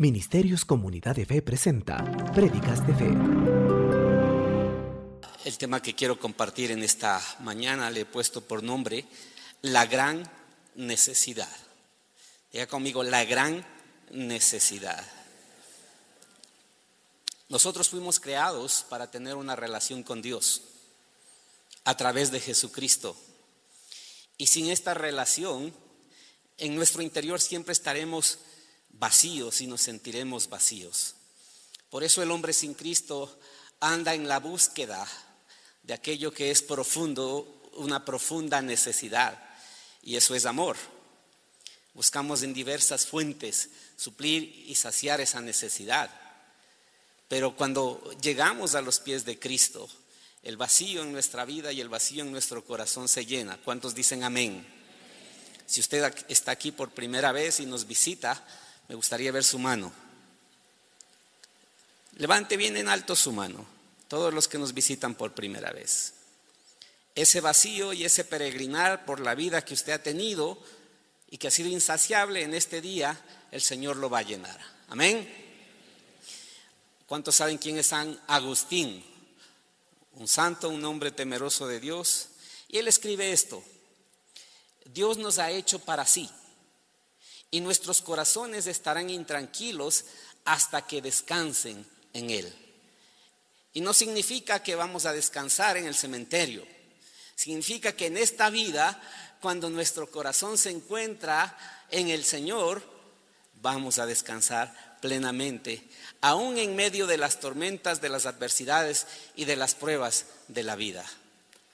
[0.00, 2.02] Ministerios Comunidad de Fe presenta
[2.32, 3.10] Prédicas de Fe.
[5.44, 9.04] El tema que quiero compartir en esta mañana le he puesto por nombre
[9.60, 10.22] La gran
[10.74, 11.54] necesidad.
[12.50, 13.62] Diga conmigo, la gran
[14.10, 15.06] necesidad.
[17.50, 20.62] Nosotros fuimos creados para tener una relación con Dios
[21.84, 23.14] a través de Jesucristo.
[24.38, 25.74] Y sin esta relación,
[26.56, 28.38] en nuestro interior siempre estaremos
[28.92, 31.14] vacíos y nos sentiremos vacíos.
[31.90, 33.38] Por eso el hombre sin Cristo
[33.80, 35.06] anda en la búsqueda
[35.82, 39.38] de aquello que es profundo, una profunda necesidad,
[40.02, 40.76] y eso es amor.
[41.94, 46.10] Buscamos en diversas fuentes suplir y saciar esa necesidad.
[47.28, 49.88] Pero cuando llegamos a los pies de Cristo,
[50.42, 53.58] el vacío en nuestra vida y el vacío en nuestro corazón se llena.
[53.58, 54.66] ¿Cuántos dicen amén?
[55.66, 58.44] Si usted está aquí por primera vez y nos visita,
[58.90, 59.92] me gustaría ver su mano.
[62.16, 63.64] Levante bien en alto su mano,
[64.08, 66.14] todos los que nos visitan por primera vez.
[67.14, 70.60] Ese vacío y ese peregrinar por la vida que usted ha tenido
[71.30, 73.16] y que ha sido insaciable en este día,
[73.52, 74.60] el Señor lo va a llenar.
[74.88, 75.32] Amén.
[77.06, 79.04] ¿Cuántos saben quién es San Agustín?
[80.14, 82.30] Un santo, un hombre temeroso de Dios.
[82.66, 83.62] Y él escribe esto.
[84.86, 86.28] Dios nos ha hecho para sí
[87.50, 90.04] y nuestros corazones estarán intranquilos
[90.44, 92.52] hasta que descansen en Él.
[93.72, 96.66] Y no significa que vamos a descansar en el cementerio.
[97.34, 99.00] Significa que en esta vida,
[99.40, 101.56] cuando nuestro corazón se encuentra
[101.90, 102.82] en el Señor,
[103.62, 105.82] vamos a descansar plenamente,
[106.20, 110.76] aún en medio de las tormentas, de las adversidades y de las pruebas de la
[110.76, 111.04] vida.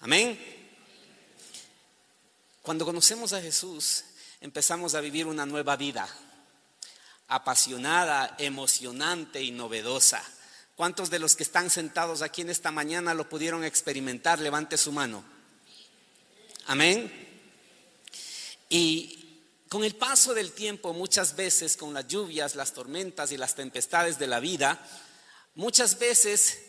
[0.01, 0.39] Amén.
[2.63, 4.05] Cuando conocemos a Jesús,
[4.47, 6.09] empezamos a vivir una nueva vida,
[7.27, 10.23] apasionada, emocionante y novedosa.
[10.77, 14.39] ¿Cuántos de los que están sentados aquí en esta mañana lo pudieron experimentar?
[14.39, 15.25] Levante su mano.
[16.67, 17.13] Amén.
[18.69, 23.57] Y con el paso del tiempo, muchas veces con las lluvias, las tormentas y las
[23.57, 24.79] tempestades de la vida,
[25.57, 26.61] muchas veces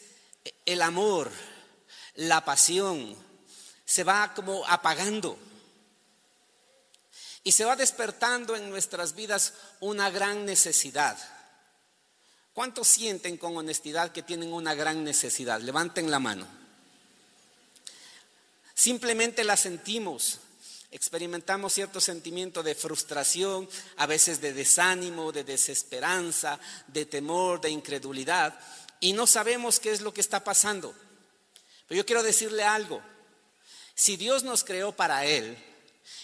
[0.66, 1.30] el amor,
[2.16, 3.16] la pasión,
[3.86, 5.38] se va como apagando
[7.48, 11.18] y se va despertando en nuestras vidas una gran necesidad.
[12.52, 15.62] ¿Cuántos sienten con honestidad que tienen una gran necesidad?
[15.62, 16.46] Levanten la mano.
[18.74, 20.40] Simplemente la sentimos.
[20.92, 28.60] Experimentamos cierto sentimiento de frustración, a veces de desánimo, de desesperanza, de temor, de incredulidad,
[29.00, 30.94] y no sabemos qué es lo que está pasando.
[31.88, 33.02] Pero yo quiero decirle algo.
[33.96, 35.58] Si Dios nos creó para Él,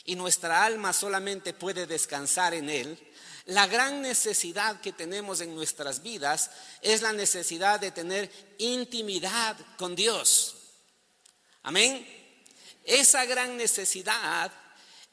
[0.05, 2.99] y nuestra alma solamente puede descansar en Él,
[3.45, 6.51] la gran necesidad que tenemos en nuestras vidas
[6.81, 10.55] es la necesidad de tener intimidad con Dios.
[11.63, 12.07] Amén.
[12.85, 14.51] Esa gran necesidad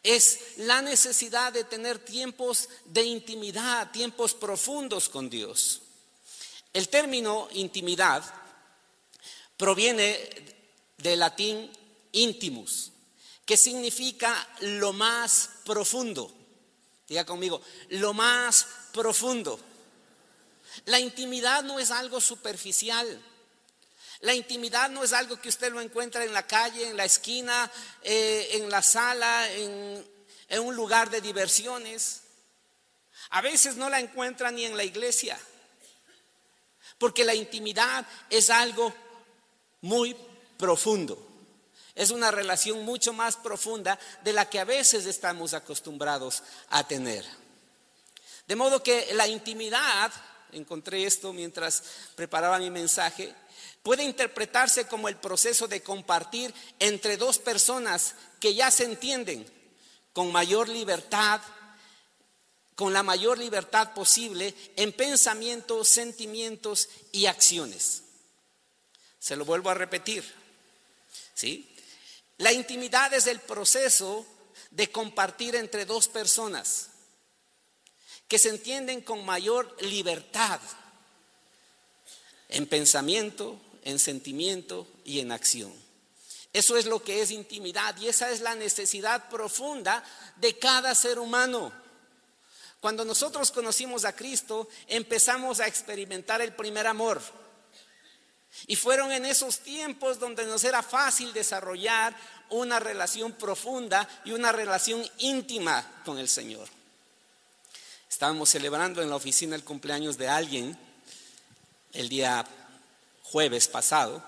[0.02, 5.82] es la necesidad de tener tiempos de intimidad, tiempos profundos con Dios.
[6.72, 8.22] El término intimidad
[9.56, 10.16] proviene
[10.96, 11.70] del latín
[12.12, 12.89] intimus,
[13.50, 16.32] que significa lo más profundo.
[17.08, 19.58] Diga conmigo, lo más profundo.
[20.84, 23.20] La intimidad no es algo superficial.
[24.20, 27.68] La intimidad no es algo que usted lo encuentra en la calle, en la esquina,
[28.02, 30.06] eh, en la sala, en,
[30.48, 32.20] en un lugar de diversiones.
[33.30, 35.36] A veces no la encuentra ni en la iglesia.
[36.98, 38.94] Porque la intimidad es algo
[39.80, 40.16] muy
[40.56, 41.29] profundo.
[41.94, 47.24] Es una relación mucho más profunda de la que a veces estamos acostumbrados a tener.
[48.46, 50.12] De modo que la intimidad,
[50.52, 51.82] encontré esto mientras
[52.16, 53.34] preparaba mi mensaje,
[53.82, 59.46] puede interpretarse como el proceso de compartir entre dos personas que ya se entienden
[60.12, 61.40] con mayor libertad,
[62.74, 68.02] con la mayor libertad posible en pensamientos, sentimientos y acciones.
[69.18, 70.24] Se lo vuelvo a repetir.
[71.34, 71.69] ¿Sí?
[72.40, 74.26] La intimidad es el proceso
[74.70, 76.88] de compartir entre dos personas
[78.28, 80.58] que se entienden con mayor libertad
[82.48, 85.70] en pensamiento, en sentimiento y en acción.
[86.54, 90.02] Eso es lo que es intimidad y esa es la necesidad profunda
[90.36, 91.70] de cada ser humano.
[92.80, 97.20] Cuando nosotros conocimos a Cristo, empezamos a experimentar el primer amor.
[98.66, 102.14] Y fueron en esos tiempos donde nos era fácil desarrollar
[102.50, 106.68] una relación profunda y una relación íntima con el Señor.
[108.08, 110.78] Estábamos celebrando en la oficina el cumpleaños de alguien
[111.92, 112.44] el día
[113.22, 114.22] jueves pasado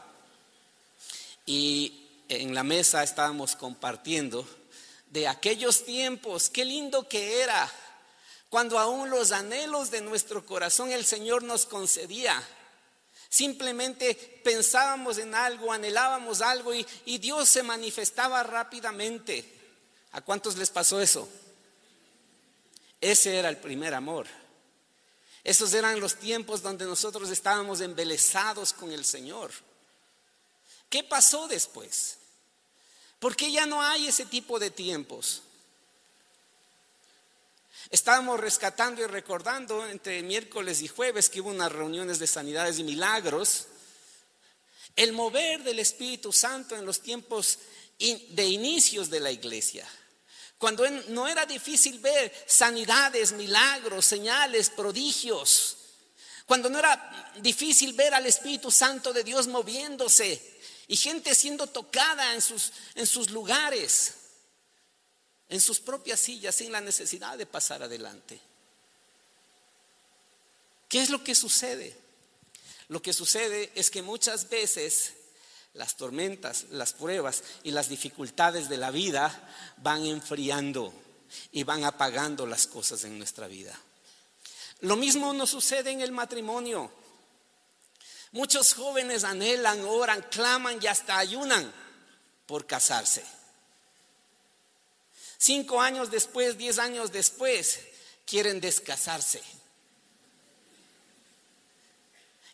[1.44, 4.46] y en la mesa estábamos compartiendo
[5.10, 7.70] de aquellos tiempos, qué lindo que era
[8.48, 12.42] cuando aún los anhelos de nuestro corazón el Señor nos concedía.
[13.32, 14.14] Simplemente
[14.44, 16.84] pensábamos en algo, anhelábamos algo y,
[17.16, 19.50] Dios se manifestaba rápidamente.
[20.10, 21.26] ¿A cuántos les pasó eso?
[23.00, 24.26] Ese era el primer amor.
[25.42, 29.50] Esos eran los tiempos donde nosotros estábamos embelesados con el Señor.
[30.90, 32.18] ¿Qué pasó después?
[33.18, 35.40] ¿Por qué ya no hay ese tipo de tiempos?
[37.92, 42.84] Estábamos rescatando y recordando entre miércoles y jueves que hubo unas reuniones de sanidades y
[42.84, 43.66] milagros.
[44.96, 47.58] El mover del Espíritu Santo en los tiempos
[47.98, 49.86] de inicios de la iglesia.
[50.56, 55.76] Cuando no era difícil ver sanidades, milagros, señales, prodigios.
[56.46, 62.32] Cuando no era difícil ver al Espíritu Santo de Dios moviéndose y gente siendo tocada
[62.32, 62.72] en sus,
[63.04, 64.14] sus lugares
[65.52, 68.40] en sus propias sillas sin la necesidad de pasar adelante.
[70.88, 71.94] ¿Qué es lo que sucede?
[72.88, 75.12] Lo que sucede es que muchas veces
[75.74, 79.46] las tormentas, las pruebas y las dificultades de la vida
[79.76, 80.90] van enfriando
[81.52, 83.78] y van apagando las cosas en nuestra vida.
[84.80, 86.90] Lo mismo nos sucede en el matrimonio.
[88.30, 91.70] Muchos jóvenes anhelan, oran, claman y hasta ayunan
[92.46, 93.41] por casarse.
[95.42, 97.80] Cinco años después, diez años después,
[98.24, 99.42] quieren descasarse.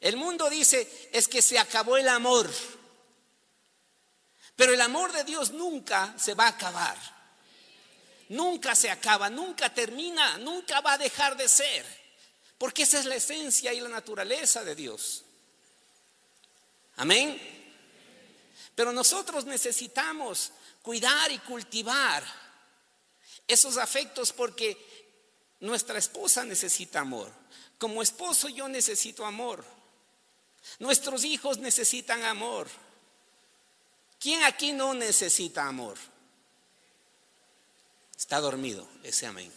[0.01, 2.51] El mundo dice es que se acabó el amor,
[4.57, 6.97] pero el amor de Dios nunca se va a acabar.
[8.31, 11.85] Nunca se acaba, nunca termina, nunca va a dejar de ser,
[12.57, 15.25] porque esa es la esencia y la naturaleza de Dios.
[16.97, 17.39] Amén.
[18.75, 22.48] Pero nosotros necesitamos cuidar y cultivar
[23.49, 24.77] esos afectos porque
[25.61, 27.33] nuestra esposa necesita amor.
[27.79, 29.65] Como esposo yo necesito amor.
[30.79, 32.69] Nuestros hijos necesitan amor.
[34.21, 35.97] ¿Quién aquí no necesita amor?
[38.17, 39.53] Está dormido ese amén.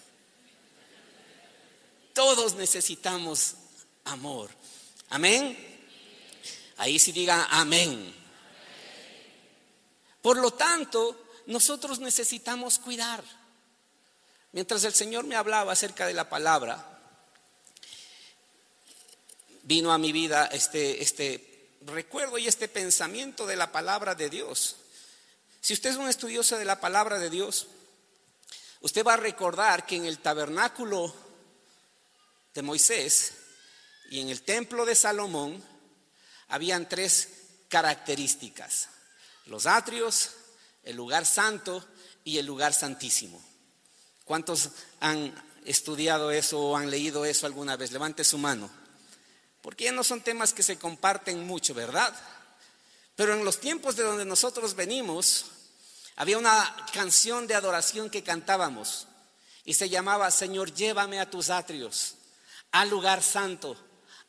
[2.14, 3.56] Todos necesitamos
[4.06, 4.52] amor.
[5.10, 5.58] Amén.
[6.78, 8.16] Ahí sí diga amén.
[10.22, 13.24] Por lo tanto, nosotros necesitamos cuidar.
[14.54, 16.92] Mientras el Señor me hablaba acerca de la palabra,
[19.64, 24.76] vino a mi vida este, este recuerdo y este pensamiento de la palabra de Dios.
[25.62, 27.68] Si usted es un estudioso de la palabra de Dios,
[28.82, 31.14] usted va a recordar que en el tabernáculo
[32.54, 33.34] de Moisés
[34.10, 35.64] y en el templo de Salomón
[36.50, 37.30] habían tres
[37.70, 38.90] características.
[39.46, 40.32] Los atrios,
[40.84, 41.86] el lugar santo
[42.26, 43.51] y el lugar santísimo.
[44.32, 44.70] ¿Cuántos
[45.02, 45.36] han
[45.66, 47.92] estudiado eso o han leído eso alguna vez?
[47.92, 48.70] Levante su mano.
[49.62, 52.16] Porque no son temas que se comparten mucho, ¿verdad?
[53.18, 55.48] Pero en los tiempos de donde nosotros venimos,
[56.16, 59.06] había una canción de adoración que cantábamos
[59.66, 62.16] y se llamaba Señor, llévame a tus atrios,
[62.72, 63.76] al lugar santo,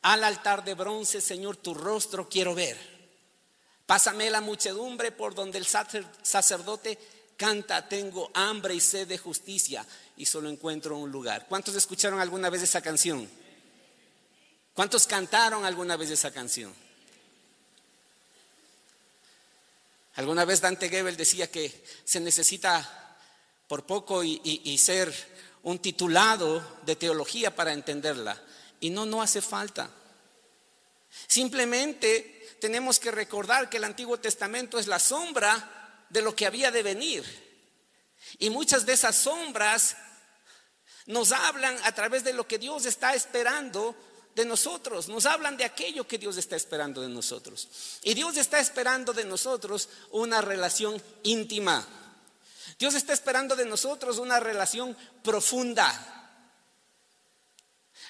[0.01, 2.77] al altar de bronce, Señor, tu rostro quiero ver.
[3.85, 6.99] Pásame la muchedumbre por donde el sacerdote
[7.37, 9.85] canta, tengo hambre y sed de justicia
[10.17, 11.45] y solo encuentro un lugar.
[11.47, 13.29] ¿Cuántos escucharon alguna vez esa canción?
[14.73, 16.73] ¿Cuántos cantaron alguna vez esa canción?
[20.15, 23.17] Alguna vez Dante Gebel decía que se necesita
[23.67, 25.13] por poco y, y ser
[25.63, 28.39] un titulado de teología para entenderla.
[28.79, 29.89] Y no, no hace falta.
[31.27, 35.82] Simplemente tenemos que recordar que el Antiguo Testamento es la sombra
[36.13, 37.25] de lo que había de venir.
[38.37, 39.97] Y muchas de esas sombras
[41.07, 43.95] nos hablan a través de lo que Dios está esperando
[44.35, 47.67] de nosotros, nos hablan de aquello que Dios está esperando de nosotros.
[48.03, 51.85] Y Dios está esperando de nosotros una relación íntima.
[52.77, 55.91] Dios está esperando de nosotros una relación profunda.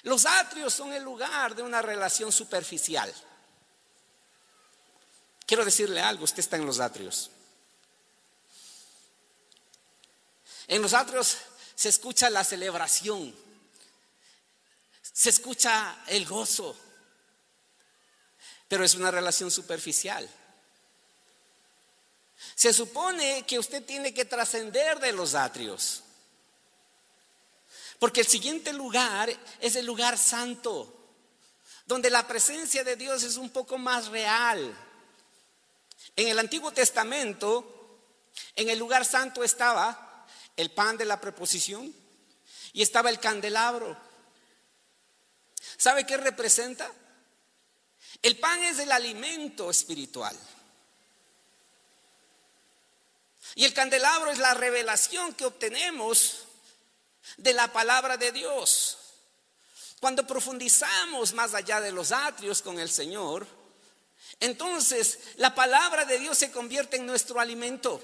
[0.02, 3.12] Los atrios son el lugar de una relación superficial.
[5.46, 7.30] Quiero decirle algo, usted está en los atrios.
[10.68, 11.38] En los atrios
[11.74, 13.34] se escucha la celebración,
[15.12, 16.76] se escucha el gozo,
[18.68, 20.28] pero es una relación superficial.
[22.54, 26.02] Se supone que usted tiene que trascender de los atrios.
[27.98, 30.92] Porque el siguiente lugar es el lugar santo,
[31.86, 34.74] donde la presencia de Dios es un poco más real.
[36.16, 38.00] En el Antiguo Testamento,
[38.56, 40.13] en el lugar santo estaba
[40.56, 41.94] el pan de la preposición
[42.72, 43.96] y estaba el candelabro.
[45.76, 46.90] ¿Sabe qué representa?
[48.22, 50.36] El pan es el alimento espiritual.
[53.54, 56.44] Y el candelabro es la revelación que obtenemos
[57.36, 58.98] de la palabra de Dios.
[60.00, 63.46] Cuando profundizamos más allá de los atrios con el Señor,
[64.40, 68.02] entonces la palabra de Dios se convierte en nuestro alimento.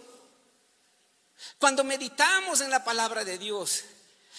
[1.59, 3.85] Cuando meditamos en la palabra de Dios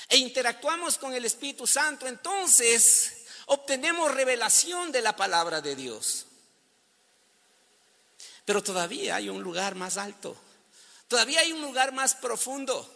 [0.09, 6.25] e interactuamos con el Espíritu Santo, entonces obtenemos revelación de la palabra de Dios.
[8.45, 10.35] Pero todavía hay un lugar más alto,
[11.07, 12.89] todavía hay un lugar más profundo.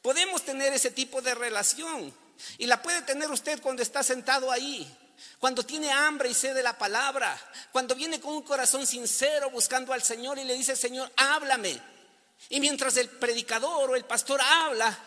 [0.00, 2.12] Podemos tener ese tipo de relación
[2.58, 4.90] y la puede tener usted cuando está sentado ahí,
[5.38, 7.38] cuando tiene hambre y sed de la palabra,
[7.70, 11.91] cuando viene con un corazón sincero buscando al Señor y le dice, Señor, háblame.
[12.48, 14.98] Y mientras el predicador o el pastor habla,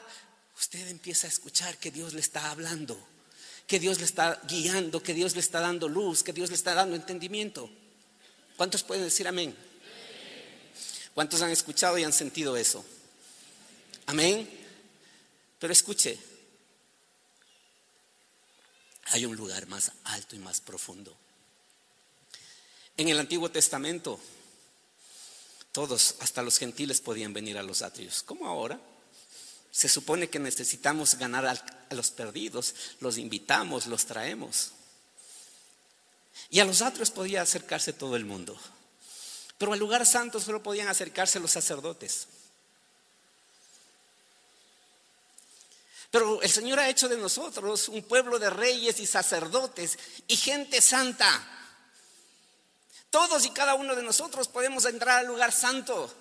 [0.57, 2.97] usted empieza a escuchar que Dios le está hablando,
[3.67, 6.73] que Dios le está guiando, que Dios le está dando luz, que Dios le está
[6.73, 7.69] dando entendimiento.
[8.57, 9.55] ¿Cuántos pueden decir amén?
[11.13, 12.85] ¿Cuántos han escuchado y han sentido eso?
[14.07, 14.49] Amén.
[15.59, 16.19] Pero escuche,
[19.05, 21.15] hay un lugar más alto y más profundo.
[22.97, 24.19] En el Antiguo Testamento,
[25.75, 28.23] todos, hasta los gentiles, podían venir a los atrios.
[28.23, 28.79] ¿Cómo ahora?
[29.71, 34.71] Se supone que necesitamos ganar a los perdidos, los invitamos, los traemos.
[36.49, 38.57] Y a los atrios podía acercarse todo el mundo.
[39.57, 42.27] Pero al lugar santo solo podían acercarse los sacerdotes.
[46.09, 50.81] Pero el Señor ha hecho de nosotros un pueblo de reyes y sacerdotes y gente
[50.81, 51.64] santa.
[53.15, 56.13] Todos y cada uno de nosotros podemos entrar al lugar santo.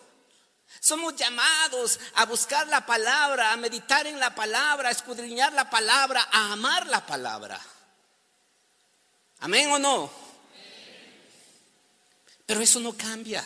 [0.79, 6.29] Somos llamados a buscar la palabra, a meditar en la palabra, a escudriñar la palabra,
[6.31, 7.61] a amar la palabra.
[9.41, 10.09] Amén o no?
[12.47, 13.45] Pero eso no cambia.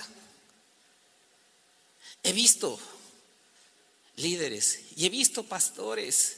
[2.23, 2.79] He visto
[4.17, 6.38] líderes y he visto pastores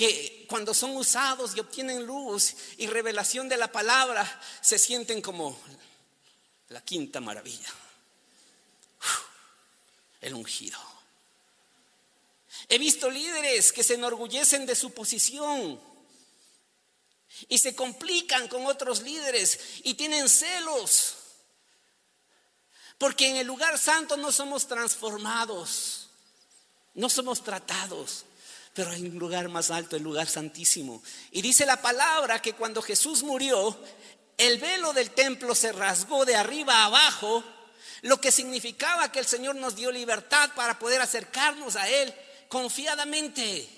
[0.00, 5.60] que cuando son usados y obtienen luz y revelación de la palabra, se sienten como
[6.70, 7.68] la quinta maravilla,
[10.22, 10.78] el ungido.
[12.70, 15.78] He visto líderes que se enorgullecen de su posición
[17.48, 21.16] y se complican con otros líderes y tienen celos,
[22.96, 26.08] porque en el lugar santo no somos transformados,
[26.94, 28.24] no somos tratados.
[28.80, 31.02] Pero hay un lugar más alto, el lugar santísimo.
[31.32, 33.76] Y dice la palabra que cuando Jesús murió,
[34.38, 37.44] el velo del templo se rasgó de arriba a abajo,
[38.00, 42.14] lo que significaba que el Señor nos dio libertad para poder acercarnos a Él
[42.48, 43.68] confiadamente.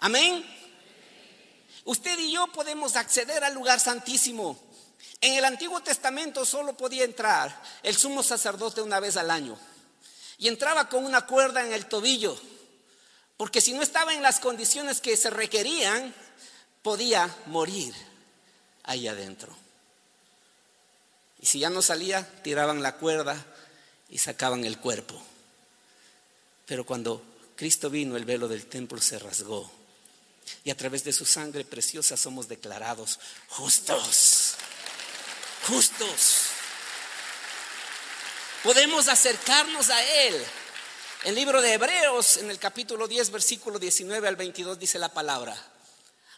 [0.00, 0.44] Amén.
[1.86, 4.62] Usted y yo podemos acceder al lugar santísimo.
[5.22, 9.58] En el Antiguo Testamento solo podía entrar el sumo sacerdote una vez al año.
[10.36, 12.38] Y entraba con una cuerda en el tobillo.
[13.36, 16.14] Porque si no estaba en las condiciones que se requerían,
[16.82, 17.94] podía morir
[18.84, 19.54] ahí adentro.
[21.40, 23.44] Y si ya no salía, tiraban la cuerda
[24.08, 25.20] y sacaban el cuerpo.
[26.66, 27.22] Pero cuando
[27.56, 29.70] Cristo vino, el velo del templo se rasgó.
[30.62, 34.54] Y a través de su sangre preciosa somos declarados justos.
[35.66, 36.44] Justos.
[38.62, 40.44] Podemos acercarnos a Él
[41.24, 45.56] el libro de Hebreos, en el capítulo 10, versículo 19 al 22, dice la palabra.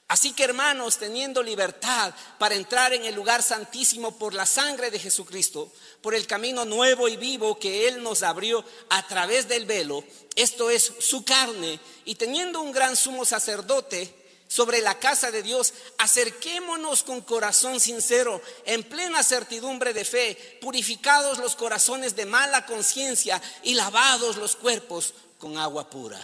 [0.07, 5.01] Así que hermanos, teniendo libertad para entrar en el lugar santísimo por la sangre de
[5.01, 10.05] Jesucristo, por el camino nuevo y vivo que Él nos abrió a través del velo,
[10.37, 15.75] esto es su carne, y teniendo un gran sumo sacerdote, sobre la casa de Dios,
[15.99, 23.41] acerquémonos con corazón sincero, en plena certidumbre de fe, purificados los corazones de mala conciencia
[23.63, 26.21] y lavados los cuerpos con agua pura.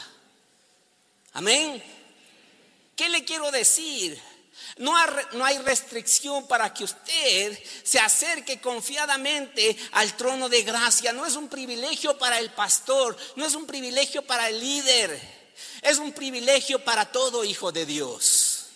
[1.32, 1.82] Amén.
[2.96, 4.20] ¿Qué le quiero decir?
[4.78, 11.12] No hay, restricción para que usted se acerque confiadamente al trono de gracia.
[11.12, 15.41] No es un privilegio para el pastor, no es un privilegio para el líder.
[15.82, 18.66] Es un privilegio para todo hijo de Dios.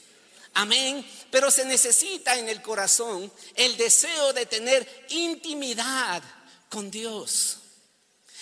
[0.55, 1.07] Amén.
[1.31, 6.23] Pero se necesita en el corazón el deseo de tener intimidad
[6.69, 7.59] con Dios,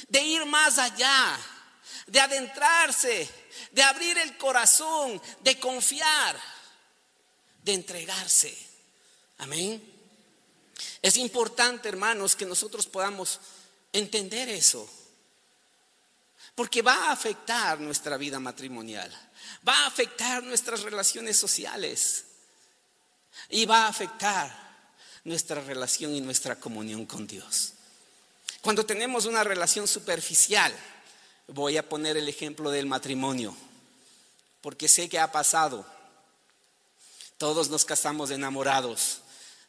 [0.09, 1.39] de ir más allá,
[2.07, 3.29] de adentrarse,
[3.73, 6.41] de abrir el corazón, de confiar,
[7.63, 8.57] de entregarse.
[9.39, 9.83] Amén.
[11.03, 13.41] Es importante, hermanos, que nosotros podamos
[13.93, 14.89] entender eso.
[16.55, 19.11] Porque va a afectar nuestra vida matrimonial,
[19.67, 22.25] va a afectar nuestras relaciones sociales
[23.49, 24.65] y va a afectar
[25.25, 27.73] nuestra relación y nuestra comunión con Dios.
[28.61, 30.73] Cuando tenemos una relación superficial,
[31.49, 33.57] voy a poner el ejemplo del matrimonio,
[34.61, 35.85] porque sé que ha pasado.
[37.37, 39.21] Todos nos casamos enamorados.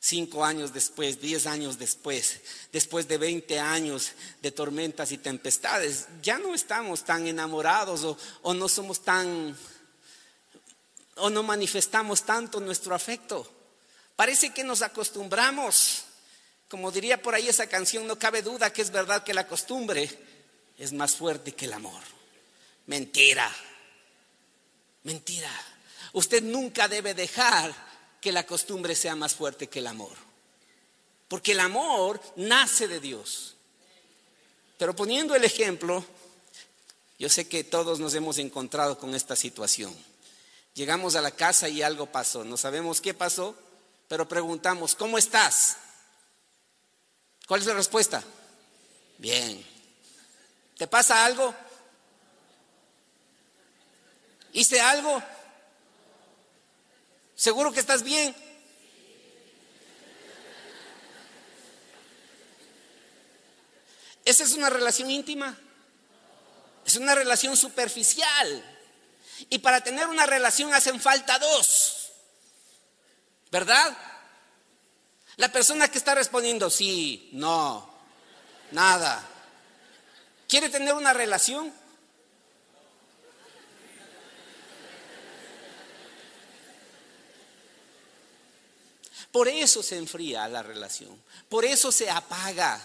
[0.08, 2.40] Cinco años después, diez años después,
[2.72, 8.54] después de veinte años de tormentas y tempestades, ya no estamos tan enamorados o, o
[8.54, 9.58] no somos tan,
[11.16, 13.52] o no manifestamos tanto nuestro afecto.
[14.16, 16.04] Parece que nos acostumbramos.
[16.70, 20.08] Como diría por ahí esa canción, no cabe duda que es verdad que la costumbre
[20.78, 22.04] es más fuerte que el amor.
[22.86, 23.52] Mentira.
[25.02, 25.50] Mentira.
[26.14, 27.95] Usted nunca debe dejar
[28.25, 30.13] que la costumbre sea más fuerte que el amor.
[31.27, 33.53] Porque el amor nace de Dios.
[34.79, 36.03] Pero poniendo el ejemplo,
[37.20, 39.96] yo sé que todos nos hemos encontrado con esta situación.
[40.74, 42.44] Llegamos a la casa y algo pasó.
[42.44, 43.55] No sabemos qué pasó,
[44.08, 45.77] pero preguntamos, ¿cómo estás?
[47.48, 48.24] ¿Cuál es la respuesta?
[49.20, 49.63] Bien.
[50.79, 51.53] ¿Te pasa algo?
[54.51, 55.22] ¿Hice algo?
[57.36, 58.36] ¿Seguro que estás bien?
[64.24, 65.58] Esa es una relación íntima.
[66.86, 68.63] Es una relación superficial.
[69.50, 72.12] Y para tener una relación hacen falta dos.
[73.51, 73.96] ¿Verdad?
[75.38, 77.89] La persona que está respondiendo sí, no,
[78.72, 79.22] nada,
[80.48, 81.74] ¿quiere tener una relación?
[89.36, 92.79] Por eso se enfría la relación, por eso se apaga.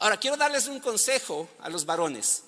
[0.00, 2.42] Ahora, quiero darles un consejo a los varones.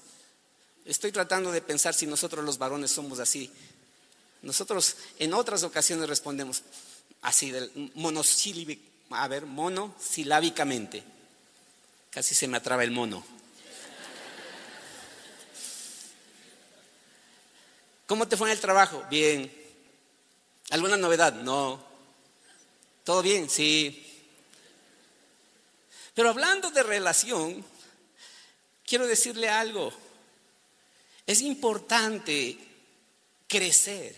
[0.84, 3.50] Estoy tratando de pensar si nosotros los varones somos así.
[4.42, 6.62] Nosotros en otras ocasiones respondemos,
[7.22, 7.50] así
[9.08, 11.02] a ver, monosilábicamente.
[12.10, 13.24] Casi se me atraba el mono.
[18.06, 19.02] ¿Cómo te fue en el trabajo?
[19.08, 19.50] Bien.
[20.68, 21.32] ¿Alguna novedad?
[21.32, 21.88] No.
[23.10, 23.50] ¿Todo bien?
[23.50, 24.06] Sí.
[26.14, 27.64] Pero hablando de relación,
[28.86, 29.92] quiero decirle algo.
[31.26, 32.56] Es importante
[33.48, 34.14] crecer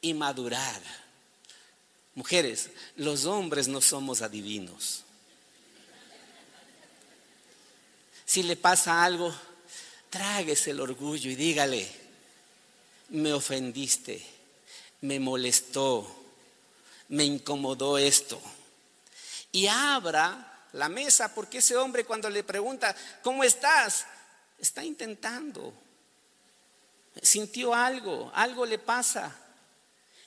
[0.00, 0.82] y madurar
[2.16, 5.04] Mujeres, los hombres no somos adivinos.
[8.24, 9.32] Si le pasa algo,
[10.10, 11.88] tráguese el orgullo y dígale,
[13.10, 14.20] me ofendiste,
[15.02, 16.17] me molestó,
[17.08, 18.40] me incomodó esto.
[19.52, 24.06] Y abra la mesa, porque ese hombre cuando le pregunta, ¿cómo estás?
[24.58, 25.72] Está intentando.
[27.22, 29.34] Sintió algo, algo le pasa.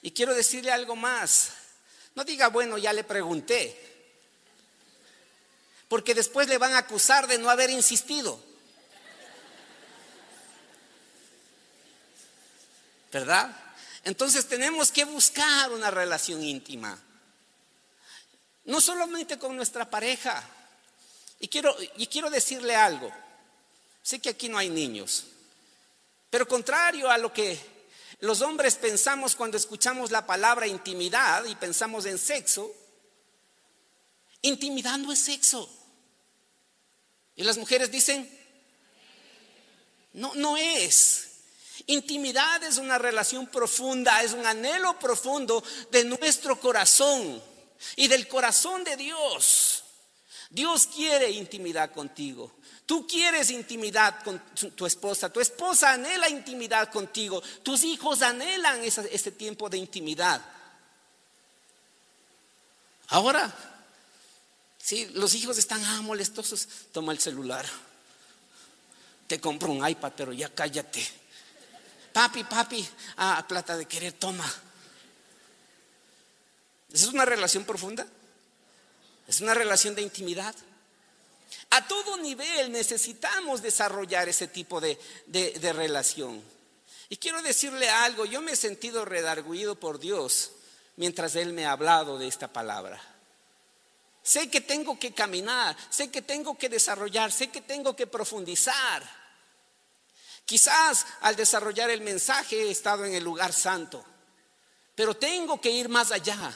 [0.02, 1.52] Y quiero decirle algo más.
[2.16, 3.90] No diga, bueno, ya le pregunté.
[5.88, 8.40] Porque después le van a acusar de no haber insistido.
[13.12, 13.54] ¿Verdad?
[14.04, 17.00] Entonces tenemos que buscar una relación íntima.
[18.66, 20.44] No solamente con nuestra pareja.
[21.40, 23.12] Y quiero, y quiero decirle algo.
[24.02, 25.26] Sé que aquí no hay niños.
[26.30, 27.60] Pero contrario a lo que
[28.22, 32.74] los hombres pensamos cuando escuchamos la palabra intimidad y pensamos en sexo.
[34.42, 35.70] Intimidad no es sexo.
[37.36, 38.30] Y las mujeres dicen,
[40.14, 41.31] no, no es.
[41.88, 47.42] Intimidad es una relación profunda, es un anhelo profundo de nuestro corazón
[47.96, 49.84] y del corazón de Dios.
[50.50, 52.52] Dios quiere intimidad contigo.
[52.86, 54.42] Tú quieres intimidad con
[54.76, 60.44] tu esposa, tu esposa anhela intimidad contigo, tus hijos anhelan ese, tiempo de intimidad.
[63.08, 63.54] Ahora,
[64.78, 67.66] si los hijos están ah, molestosos, toma el celular.
[69.28, 71.21] Te compro un iPad, pero ya cállate.
[72.14, 74.46] Papi, papi, ah, plata de querer, toma.
[76.92, 78.06] ¿Esa es una relación profunda?
[79.28, 80.56] ¿Es una relación de intimidad?
[81.70, 85.00] A todo nivel necesitamos desarrollar ese tipo de,
[85.74, 86.44] relación.
[87.08, 90.52] Y quiero decirle algo, yo me he sentido redarguido por Dios
[90.98, 93.02] mientras Él me ha hablado de esta palabra.
[94.22, 99.21] Sé que tengo que caminar, sé que tengo que desarrollar, sé que tengo que profundizar.
[100.52, 104.04] Quizás al desarrollar el mensaje he estado en el lugar santo,
[104.94, 106.54] pero tengo que ir más allá,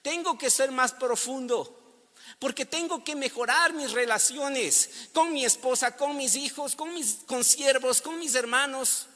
[0.00, 2.06] tengo que ser más profundo,
[2.38, 8.00] porque tengo que mejorar mis relaciones con mi esposa, con mis hijos, con mis siervos,
[8.00, 9.08] con mis hermanos,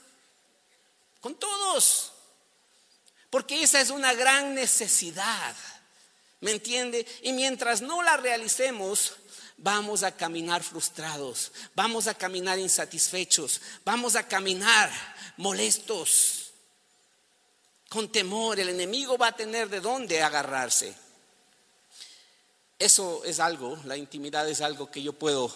[1.20, 2.10] con todos,
[3.30, 5.54] porque esa es una gran necesidad.
[6.40, 7.06] ¿Me entiende?
[7.22, 9.14] Y mientras no la realicemos,
[9.56, 14.90] vamos a caminar frustrados, vamos a caminar insatisfechos, vamos a caminar
[15.36, 16.46] molestos,
[17.88, 18.58] con temor.
[18.60, 20.94] El enemigo va a tener de dónde agarrarse.
[22.78, 25.50] Eso es algo, la intimidad es algo que yo puedo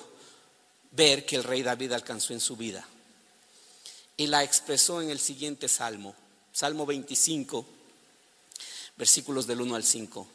[0.93, 2.87] ver que el rey David alcanzó en su vida.
[4.17, 6.15] Y la expresó en el siguiente salmo,
[6.53, 7.67] Salmo 25,
[8.97, 10.27] versículos del 1 al 5.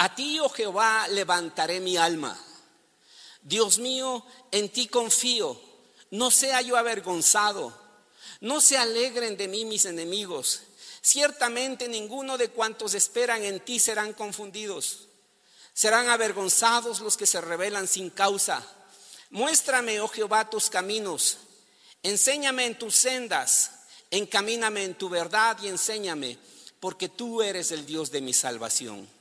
[0.00, 2.34] A ti, oh Jehová, levantaré mi alma.
[3.42, 5.60] Dios mío, en ti confío.
[6.10, 7.78] No sea yo avergonzado.
[8.40, 10.62] No se alegren de mí mis enemigos.
[11.02, 15.08] Ciertamente ninguno de cuantos esperan en ti serán confundidos.
[15.74, 18.66] Serán avergonzados los que se rebelan sin causa.
[19.28, 21.36] Muéstrame, oh Jehová, tus caminos.
[22.02, 23.72] Enséñame en tus sendas.
[24.10, 26.38] Encamíname en tu verdad y enséñame,
[26.80, 29.19] porque tú eres el Dios de mi salvación.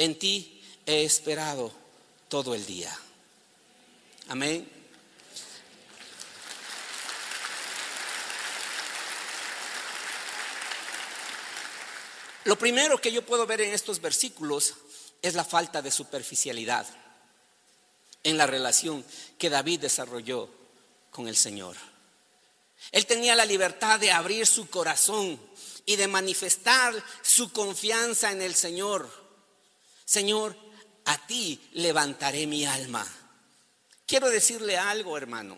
[0.00, 1.70] En ti he esperado
[2.30, 2.90] todo el día.
[4.28, 4.66] Amén.
[12.44, 14.72] Lo primero que yo puedo ver en estos versículos
[15.20, 16.86] es la falta de superficialidad
[18.22, 19.04] en la relación
[19.36, 20.48] que David desarrolló
[21.10, 21.76] con el Señor.
[22.90, 25.38] Él tenía la libertad de abrir su corazón
[25.84, 29.19] y de manifestar su confianza en el Señor.
[30.10, 30.56] Señor,
[31.04, 33.06] a ti levantaré mi alma.
[34.04, 35.56] Quiero decirle algo, hermano.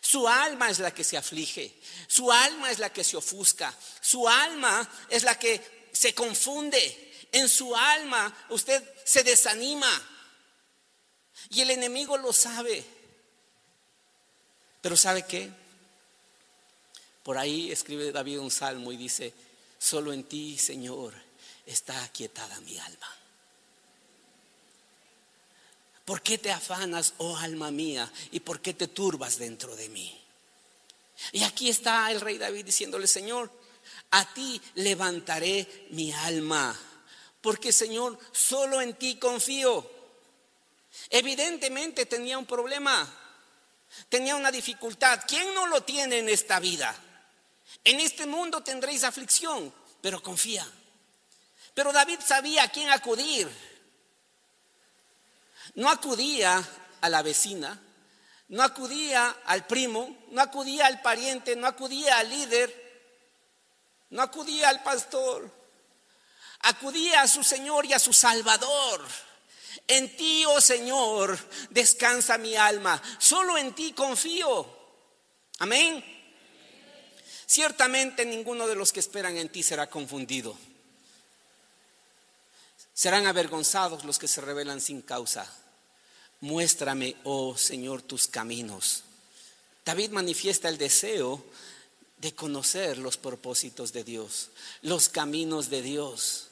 [0.00, 4.28] Su alma es la que se aflige, su alma es la que se ofusca, su
[4.28, 7.14] alma es la que se confunde.
[7.30, 9.92] En su alma usted se desanima
[11.50, 12.84] y el enemigo lo sabe.
[14.80, 15.48] Pero ¿sabe qué?
[17.22, 19.32] Por ahí escribe David un salmo y dice,
[19.78, 21.14] solo en ti, Señor,
[21.64, 23.18] está aquietada mi alma.
[26.08, 28.10] ¿Por qué te afanas, oh alma mía?
[28.32, 30.18] ¿Y por qué te turbas dentro de mí?
[31.32, 33.52] Y aquí está el rey David diciéndole, Señor,
[34.12, 36.74] a ti levantaré mi alma,
[37.42, 39.86] porque Señor, solo en ti confío.
[41.10, 43.06] Evidentemente tenía un problema,
[44.08, 45.20] tenía una dificultad.
[45.28, 46.96] ¿Quién no lo tiene en esta vida?
[47.84, 50.66] En este mundo tendréis aflicción, pero confía.
[51.74, 53.46] Pero David sabía a quién acudir.
[55.78, 56.68] No acudía
[57.00, 57.80] a la vecina,
[58.48, 63.14] no acudía al primo, no acudía al pariente, no acudía al líder,
[64.10, 65.48] no acudía al pastor,
[66.62, 69.06] acudía a su Señor y a su Salvador.
[69.86, 71.38] En ti, oh Señor,
[71.70, 74.68] descansa mi alma, solo en ti confío.
[75.60, 76.04] Amén.
[77.46, 80.58] Ciertamente ninguno de los que esperan en ti será confundido.
[82.92, 85.48] Serán avergonzados los que se rebelan sin causa.
[86.40, 89.02] Muéstrame, oh Señor, tus caminos.
[89.84, 91.42] David manifiesta el deseo
[92.18, 94.50] de conocer los propósitos de Dios,
[94.82, 96.48] los caminos de Dios.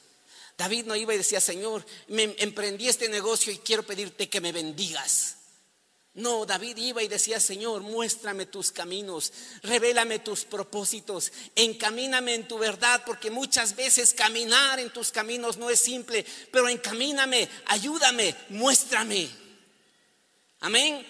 [0.57, 4.51] David no iba y decía, Señor, me emprendí este negocio y quiero pedirte que me
[4.51, 5.35] bendigas.
[6.15, 12.57] No, David iba y decía, Señor, muéstrame tus caminos, revélame tus propósitos, encamíname en tu
[12.57, 19.29] verdad, porque muchas veces caminar en tus caminos no es simple, pero encamíname, ayúdame, muéstrame.
[20.59, 21.05] Amén.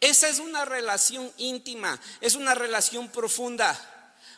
[0.00, 3.88] Esa es una relación íntima, es una relación profunda.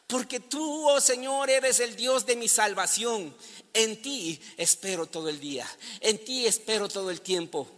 [0.06, 3.34] Porque tú, oh Señor, eres el Dios de mi salvación.
[3.72, 5.66] En ti espero todo el día.
[6.00, 7.68] En ti espero todo el tiempo.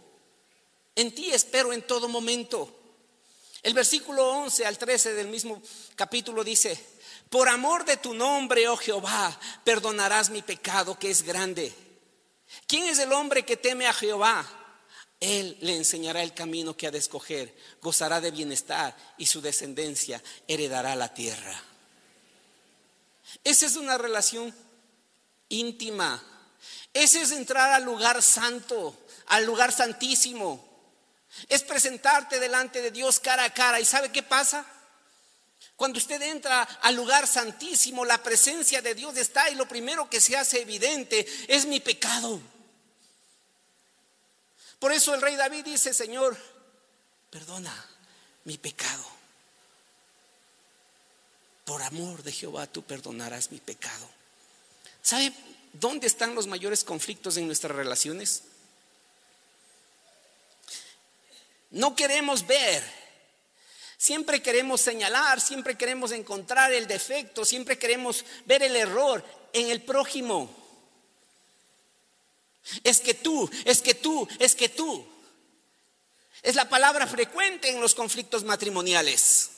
[0.95, 2.73] En ti espero en todo momento.
[3.63, 5.61] El versículo 11 al 13 del mismo
[5.95, 6.77] capítulo dice,
[7.29, 11.73] por amor de tu nombre, oh Jehová, perdonarás mi pecado que es grande.
[12.65, 14.45] ¿Quién es el hombre que teme a Jehová?
[15.19, 20.21] Él le enseñará el camino que ha de escoger, gozará de bienestar y su descendencia
[20.47, 21.59] heredará la tierra.
[23.43, 24.53] Esa es una relación
[25.49, 26.23] íntima.
[26.93, 28.95] Ese es entrar al lugar santo,
[29.27, 30.65] al lugar santísimo.
[31.49, 33.79] Es presentarte delante de Dios cara a cara.
[33.79, 34.65] ¿Y sabe qué pasa?
[35.75, 40.21] Cuando usted entra al lugar santísimo, la presencia de Dios está y lo primero que
[40.21, 42.41] se hace evidente es mi pecado.
[44.79, 46.37] Por eso el rey David dice, Señor,
[47.29, 47.73] perdona
[48.43, 49.05] mi pecado.
[51.65, 54.07] Por amor de Jehová tú perdonarás mi pecado.
[55.01, 55.33] ¿Sabe
[55.73, 58.43] dónde están los mayores conflictos en nuestras relaciones?
[61.71, 62.83] No queremos ver.
[63.97, 69.81] Siempre queremos señalar, siempre queremos encontrar el defecto, siempre queremos ver el error en el
[69.81, 70.66] prójimo.
[72.83, 75.05] Es que tú, es que tú, es que tú.
[76.41, 79.51] Es la palabra frecuente en los conflictos matrimoniales.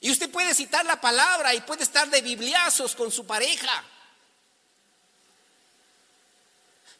[0.00, 3.84] Y usted puede citar la palabra y puede estar de bibliazos con su pareja,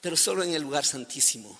[0.01, 1.59] pero solo en el lugar santísimo.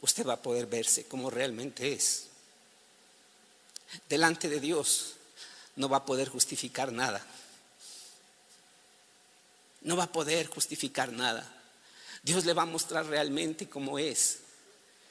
[0.00, 2.29] Usted va a poder verse como realmente es.
[4.08, 5.14] Delante de Dios
[5.76, 7.24] no va a poder justificar nada.
[9.82, 11.46] No va a poder justificar nada.
[12.22, 14.40] Dios le va a mostrar realmente cómo es.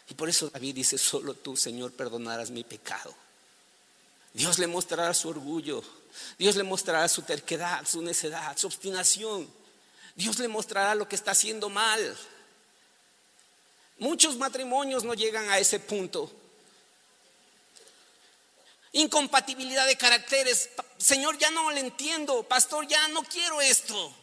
[0.10, 3.13] Y por eso David dice, solo tú, Señor, perdonarás mi pecado.
[4.34, 5.84] Dios le mostrará su orgullo.
[6.38, 9.48] Dios le mostrará su terquedad, su necedad, su obstinación.
[10.15, 12.18] Dios le mostrará lo que está haciendo mal.
[13.98, 16.32] Muchos matrimonios no llegan a ese punto.
[18.91, 20.69] Incompatibilidad de caracteres.
[20.97, 22.43] Señor, ya no le entiendo.
[22.43, 24.13] Pastor, ya no quiero esto.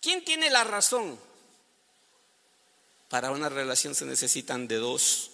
[0.00, 1.18] ¿Quién tiene la razón?
[3.08, 5.30] Para una relación se necesitan de dos.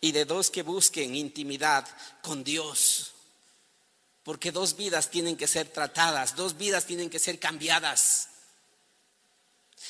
[0.00, 1.86] Y de dos que busquen intimidad
[2.22, 3.12] con Dios.
[4.22, 8.28] Porque dos vidas tienen que ser tratadas, dos vidas tienen que ser cambiadas.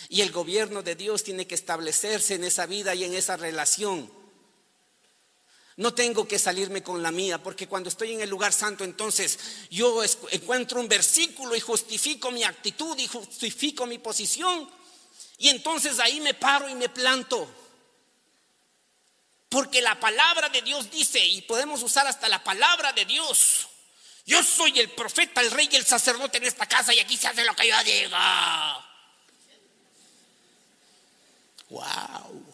[0.09, 4.11] Y el gobierno de Dios tiene que establecerse en esa vida y en esa relación.
[5.77, 9.39] No tengo que salirme con la mía, porque cuando estoy en el lugar santo, entonces
[9.71, 14.71] yo encuentro un versículo y justifico mi actitud y justifico mi posición.
[15.37, 17.47] Y entonces ahí me paro y me planto.
[19.51, 23.69] Porque la palabra de Dios dice, y podemos usar hasta la palabra de Dios,
[24.25, 27.29] yo soy el profeta, el rey y el sacerdote en esta casa y aquí se
[27.29, 28.83] hace lo que yo diga.
[31.69, 32.45] Wow.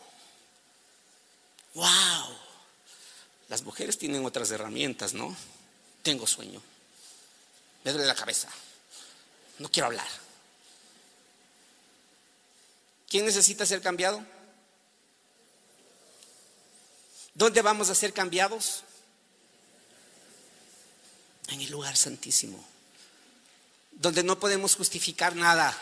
[1.74, 2.41] Wow.
[3.52, 5.36] Las mujeres tienen otras herramientas, ¿no?
[6.02, 6.62] Tengo sueño.
[7.84, 8.48] Me duele la cabeza.
[9.58, 10.06] No quiero hablar.
[13.10, 14.24] ¿Quién necesita ser cambiado?
[17.34, 18.84] ¿Dónde vamos a ser cambiados?
[21.48, 22.66] En el lugar santísimo.
[23.90, 25.76] Donde no podemos justificar nada.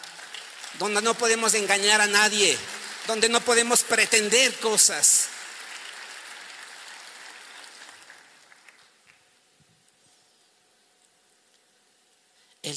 [0.80, 2.58] Donde no podemos engañar a nadie.
[3.06, 5.28] Donde no podemos pretender cosas.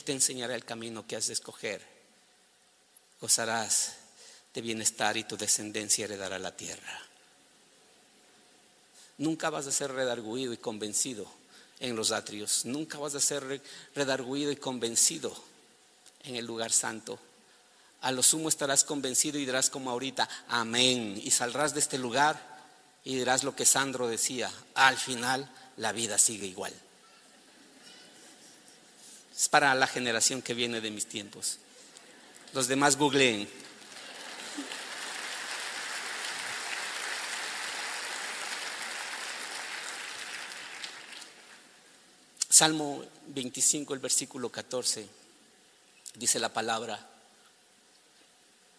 [0.06, 1.82] Te enseñará el camino que has de escoger.
[3.22, 3.94] Gozarás
[4.54, 7.02] de bienestar y tu descendencia heredará la tierra.
[9.18, 11.26] Nunca vas a ser redarguido y convencido
[11.80, 12.66] en los atrios.
[12.66, 13.62] Nunca vas a ser
[13.96, 15.36] redarguido y convencido
[16.24, 17.20] en el lugar santo.
[18.02, 21.20] A lo sumo estarás convencido y dirás como ahorita, amén.
[21.24, 22.54] Y saldrás de este lugar
[23.06, 26.74] y dirás lo que Sandro decía, al final la vida sigue igual.
[29.36, 31.58] Es para la generación que viene de mis tiempos.
[32.54, 33.50] Los demás googleen.
[42.48, 45.08] Salmo 25, el versículo 14,
[46.13, 47.10] dice la palabra,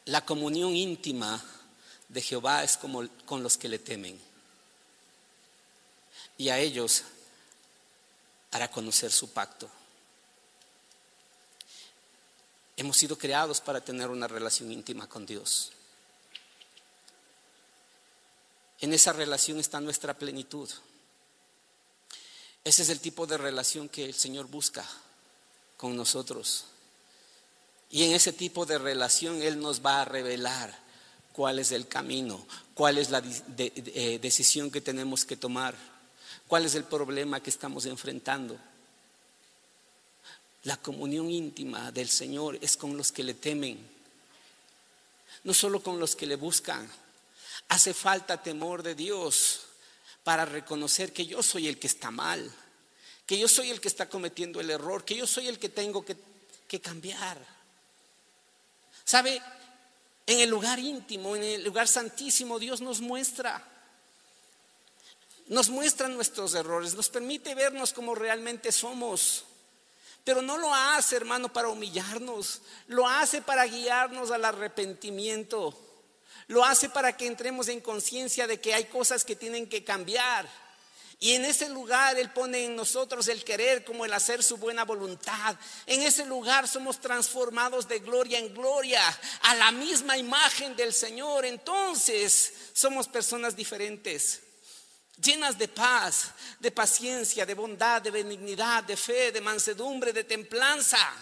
[0.04, 1.42] la comunión íntima
[2.08, 4.16] de Jehová es como con los que le temen,
[6.38, 7.02] y a ellos
[8.52, 9.68] hará conocer su pacto.
[12.76, 15.72] Hemos sido creados para tener una relación íntima con Dios.
[18.80, 20.68] En esa relación está nuestra plenitud.
[22.64, 24.84] Ese es el tipo de relación que el Señor busca
[25.76, 26.64] con nosotros.
[27.90, 30.76] Y en ese tipo de relación Él nos va a revelar
[31.32, 33.22] cuál es el camino, cuál es la
[33.58, 35.74] eh, decisión que tenemos que tomar,
[36.48, 38.58] cuál es el problema que estamos enfrentando.
[40.64, 43.79] La comunión íntima del Señor es con los que le temen,
[45.44, 46.90] no solo con los que le buscan.
[47.68, 49.61] Hace falta temor de Dios
[50.22, 52.50] para reconocer que yo soy el que está mal,
[53.27, 56.03] que yo soy el que está cometiendo el error, que yo soy el que tengo
[56.03, 56.16] que,
[56.66, 57.38] que cambiar.
[59.05, 59.42] ¿Sabe?
[60.27, 63.62] En el lugar íntimo, en el lugar santísimo, Dios nos muestra.
[65.48, 69.44] nos muestra nuestros errores, nos permite vernos como realmente somos.
[70.24, 75.78] Pero no lo hace, hermano, para humillarnos, lo hace para guiarnos al arrepentimiento,
[76.46, 80.48] lo hace para que entremos en conciencia de que hay cosas que tienen que cambiar.
[81.20, 84.84] Y en ese lugar Él pone en nosotros el querer como el hacer su buena
[84.84, 85.56] voluntad.
[85.87, 89.02] En ese lugar somos transformados de gloria en gloria
[89.42, 91.44] a la misma imagen del Señor.
[91.44, 94.42] Entonces somos personas diferentes
[95.22, 101.12] llenas de paz, de paciencia, de bondad, de benignidad, de fe, de mansedumbre, de templanza.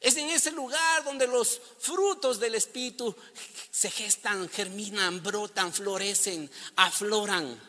[0.00, 3.14] Es en ese lugar donde los frutos del Espíritu
[3.70, 7.60] se gestan, germinan, brotan, florecen, afloran.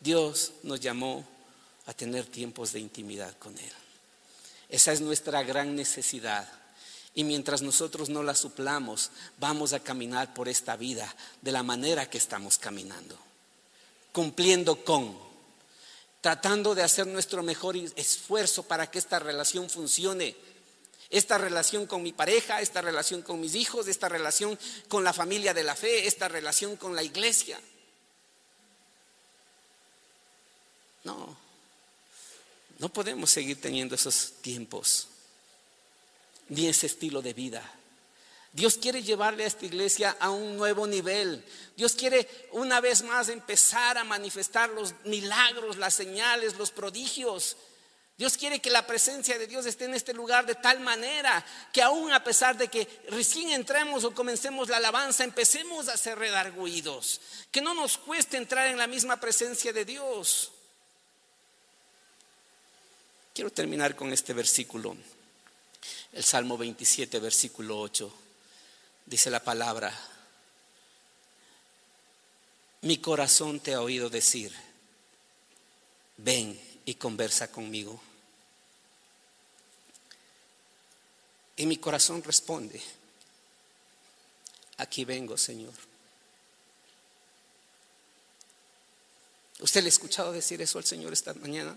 [0.00, 1.26] Dios nos llamó
[1.86, 3.72] a tener tiempos de intimidad con Él.
[4.68, 6.50] Esa es nuestra gran necesidad.
[7.14, 12.08] Y mientras nosotros no la suplamos, vamos a caminar por esta vida de la manera
[12.08, 13.18] que estamos caminando.
[14.12, 15.18] Cumpliendo con,
[16.20, 20.36] tratando de hacer nuestro mejor esfuerzo para que esta relación funcione.
[21.10, 25.54] Esta relación con mi pareja, esta relación con mis hijos, esta relación con la familia
[25.54, 27.58] de la fe, esta relación con la iglesia.
[31.04, 31.34] No,
[32.78, 35.08] no podemos seguir teniendo esos tiempos
[36.48, 37.62] ni ese estilo de vida.
[38.52, 41.44] Dios quiere llevarle a esta iglesia a un nuevo nivel.
[41.76, 47.56] Dios quiere una vez más empezar a manifestar los milagros, las señales, los prodigios.
[48.16, 51.82] Dios quiere que la presencia de Dios esté en este lugar de tal manera que
[51.82, 57.20] aún a pesar de que recién entremos o comencemos la alabanza, empecemos a ser redarguidos.
[57.52, 60.50] Que no nos cueste entrar en la misma presencia de Dios.
[63.34, 64.96] Quiero terminar con este versículo
[66.12, 68.12] el Salmo 27, versículo 8.
[69.06, 69.92] Dice la palabra,
[72.82, 74.52] mi corazón te ha oído decir,
[76.18, 78.00] ven y conversa conmigo.
[81.56, 82.80] Y mi corazón responde,
[84.76, 85.74] aquí vengo, Señor.
[89.60, 91.76] ¿Usted le ha escuchado decir eso al Señor esta mañana?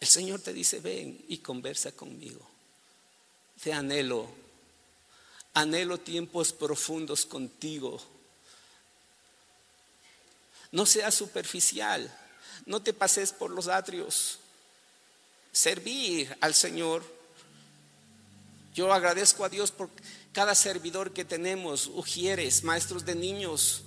[0.00, 2.46] El Señor te dice, ven y conversa conmigo.
[3.62, 4.28] Te anhelo,
[5.54, 7.98] anhelo tiempos profundos contigo.
[10.72, 12.14] No seas superficial,
[12.66, 14.38] no te pases por los atrios.
[15.52, 17.02] Servir al Señor.
[18.74, 19.88] Yo agradezco a Dios por
[20.32, 23.80] cada servidor que tenemos, ujieres, maestros de niños,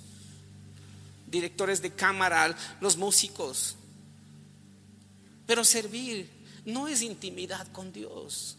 [1.28, 3.76] directores de cámara, los músicos.
[5.50, 6.30] Pero servir
[6.64, 8.56] no es intimidad con Dios,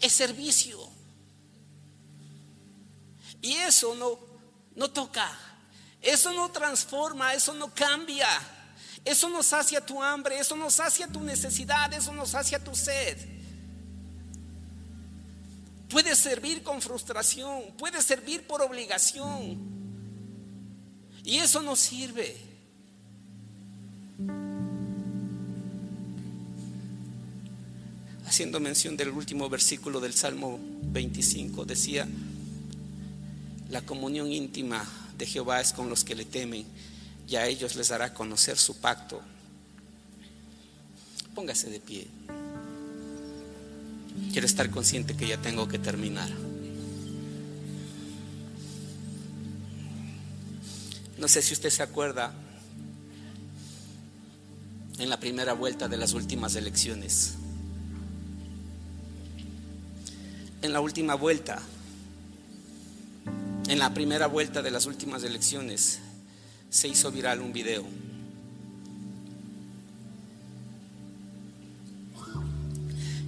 [0.00, 0.76] es servicio.
[3.40, 4.18] Y eso no,
[4.74, 5.30] no toca,
[6.02, 8.26] eso no transforma, eso no cambia,
[9.04, 13.16] eso no sacia tu hambre, eso no sacia tu necesidad, eso no sacia tu sed.
[15.88, 19.60] Puedes servir con frustración, puedes servir por obligación.
[21.22, 22.49] Y eso no sirve.
[28.30, 32.06] Haciendo mención del último versículo del Salmo 25, decía,
[33.70, 34.88] la comunión íntima
[35.18, 36.64] de Jehová es con los que le temen
[37.26, 39.20] y a ellos les dará conocer su pacto.
[41.34, 42.06] Póngase de pie.
[44.30, 46.30] Quiero estar consciente que ya tengo que terminar.
[51.18, 52.32] No sé si usted se acuerda
[54.98, 57.39] en la primera vuelta de las últimas elecciones.
[60.62, 61.60] En la última vuelta,
[63.68, 66.00] en la primera vuelta de las últimas elecciones,
[66.68, 67.84] se hizo viral un video.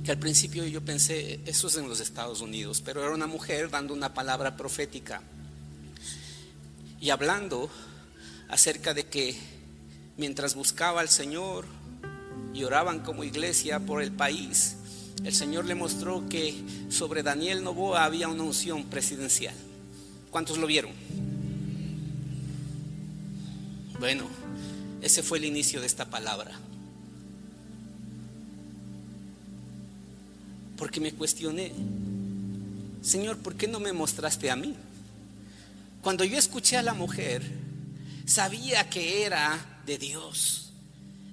[0.05, 3.71] Que al principio yo pensé, eso es en los Estados Unidos, pero era una mujer
[3.71, 5.23] dando una palabra profética
[7.01, 7.71] y hablando
[8.49, 9.37] acerca de que
[10.17, 11.67] mientras buscaba al Señor
[12.53, 14.77] y oraban como iglesia por el país,
[15.25, 16.55] el Señor le mostró que
[16.89, 19.55] sobre Daniel Novoa había una unción presidencial.
[20.31, 20.93] ¿Cuántos lo vieron?
[24.01, 24.25] Bueno,
[25.01, 26.59] ese fue el inicio de esta palabra.
[30.77, 31.73] Porque me cuestioné,
[33.03, 34.75] Señor, ¿por qué no me mostraste a mí?
[36.03, 37.43] Cuando yo escuché a la mujer,
[38.27, 40.73] sabía que era de Dios.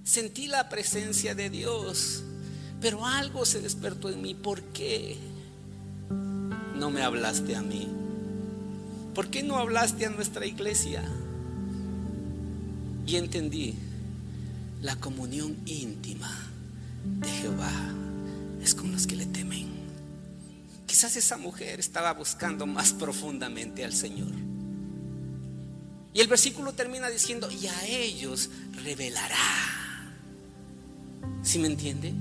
[0.03, 2.23] Sentí la presencia de Dios
[2.81, 4.33] pero algo se despertó en mí.
[4.33, 5.17] ¿Por qué
[6.75, 7.87] no me hablaste a mí?
[9.13, 11.03] ¿Por qué no hablaste a nuestra iglesia?
[13.05, 13.75] Y entendí
[14.81, 16.31] la comunión íntima
[17.19, 17.71] de Jehová
[18.61, 19.67] es con los que le temen.
[20.85, 24.31] Quizás esa mujer estaba buscando más profundamente al Señor.
[26.13, 28.49] Y el versículo termina diciendo, y a ellos
[28.83, 29.35] revelará.
[31.43, 32.13] ¿Sí me entiende?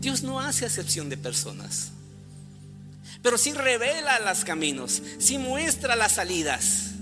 [0.00, 1.90] Dios no hace acepción de personas,
[3.22, 6.92] pero sí revela los caminos, sí muestra las salidas,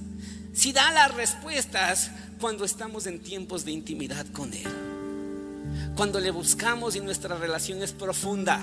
[0.53, 4.67] sí da las respuestas cuando estamos en tiempos de intimidad con Él.
[5.97, 8.61] Cuando le buscamos y nuestra relación es profunda.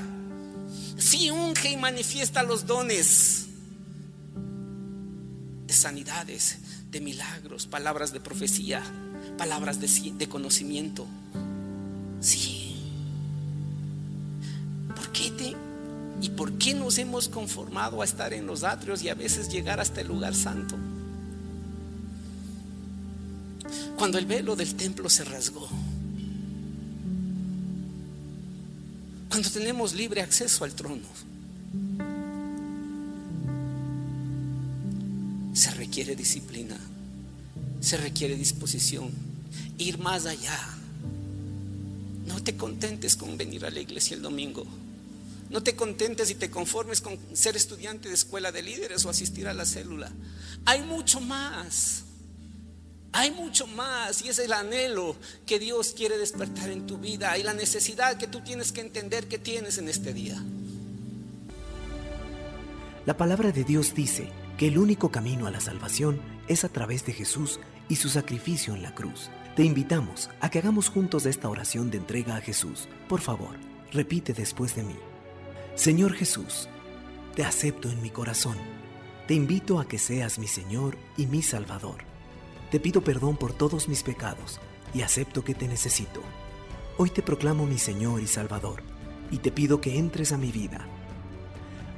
[0.98, 3.48] Si unge y manifiesta los dones
[5.68, 6.58] de sanidades,
[6.92, 8.82] de milagros, palabras de profecía,
[9.38, 11.06] palabras de, conocimiento.
[12.22, 12.55] Sí.
[16.36, 20.02] Por qué nos hemos conformado a estar en los atrios y a veces llegar hasta
[20.02, 20.76] el lugar santo?
[23.98, 25.68] Cuando el velo del templo se rasgó,
[29.30, 31.08] cuando tenemos libre acceso al trono,
[35.54, 36.78] se requiere disciplina,
[37.80, 39.12] se requiere disposición,
[39.78, 40.60] ir más allá.
[42.28, 44.66] No te contentes con venir a la iglesia el domingo.
[45.50, 49.48] No te contentes y te conformes con ser estudiante de escuela de líderes o asistir
[49.48, 50.12] a la célula.
[50.66, 52.04] Hay mucho más.
[53.12, 55.16] Hay mucho más y es el anhelo
[55.46, 59.28] que Dios quiere despertar en tu vida y la necesidad que tú tienes que entender
[59.28, 60.44] que tienes en este día.
[63.06, 67.06] La palabra de Dios dice que el único camino a la salvación es a través
[67.06, 69.30] de Jesús y su sacrificio en la cruz.
[69.56, 72.90] Te invitamos a que hagamos juntos esta oración de entrega a Jesús.
[73.08, 73.56] Por favor,
[73.94, 74.96] repite después de mí.
[75.76, 76.70] Señor Jesús,
[77.36, 78.56] te acepto en mi corazón.
[79.28, 81.98] Te invito a que seas mi Señor y mi Salvador.
[82.72, 84.62] Te pido perdón por todos mis pecados
[84.94, 86.22] y acepto que te necesito.
[86.98, 88.84] Hoy te proclamo mi Señor y Salvador
[89.30, 90.88] y te pido que entres a mi vida.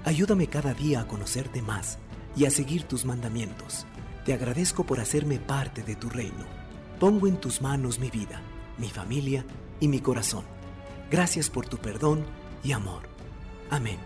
[0.06, 2.00] Ayúdame cada día a conocerte más
[2.36, 3.86] y a seguir tus mandamientos.
[4.26, 6.46] Te agradezco por hacerme parte de tu reino.
[7.00, 8.42] Pongo en tus manos mi vida,
[8.80, 9.46] mi familia
[9.80, 10.46] y mi corazón.
[11.12, 12.26] Gracias por tu perdón
[12.64, 13.17] y amor.
[13.70, 13.98] Amén.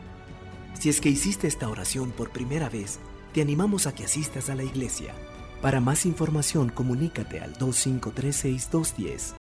[0.79, 2.99] Si es que hiciste esta oración por primera vez,
[3.33, 5.13] te animamos a que asistas a la iglesia
[5.61, 9.35] para más información, comunícate al 2536-210